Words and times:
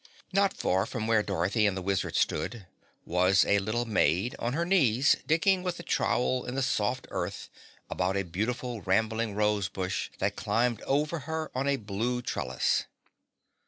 Not 0.33 0.55
far 0.57 0.87
from 0.87 1.05
where 1.05 1.21
Dorothy 1.21 1.67
and 1.67 1.77
the 1.77 1.81
Wizard 1.83 2.15
stood, 2.15 2.65
was 3.05 3.45
a 3.45 3.59
little 3.59 3.85
maid, 3.85 4.35
on 4.39 4.53
her 4.53 4.65
knees, 4.65 5.15
digging 5.27 5.61
with 5.61 5.79
a 5.79 5.83
trowel 5.83 6.43
in 6.43 6.55
the 6.55 6.63
soft 6.63 7.05
earth 7.11 7.49
about 7.87 8.17
a 8.17 8.23
beautiful 8.25 8.81
rambling 8.81 9.35
rose 9.35 9.67
bush 9.69 10.09
that 10.17 10.35
climbed 10.35 10.81
above 10.87 11.11
her 11.11 11.51
on 11.53 11.67
a 11.67 11.75
blue 11.75 12.23
trellis. 12.23 12.85